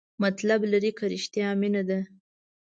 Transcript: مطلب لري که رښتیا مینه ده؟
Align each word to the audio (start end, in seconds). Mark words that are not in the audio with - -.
مطلب 0.23 0.59
لري 0.71 0.91
که 0.97 1.05
رښتیا 1.13 1.49
مینه 1.61 1.83
ده؟ 1.89 1.99